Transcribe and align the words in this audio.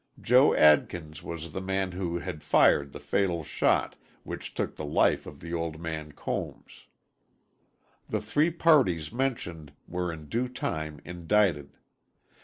Joe 0.19 0.55
Adkins 0.55 1.21
was 1.21 1.53
the 1.53 1.61
man 1.61 1.91
who 1.91 2.17
had 2.17 2.41
fired 2.41 2.91
the 2.91 2.99
fatal 2.99 3.43
shot 3.43 3.95
which 4.23 4.55
took 4.55 4.75
the 4.75 4.83
life 4.83 5.27
of 5.27 5.39
the 5.39 5.53
old 5.53 5.79
man 5.79 6.11
Combs. 6.13 6.85
The 8.09 8.19
three 8.19 8.49
parties 8.49 9.11
mentioned 9.11 9.73
were 9.87 10.11
in 10.11 10.27
due 10.27 10.47
time 10.47 11.01
indicted. 11.05 11.77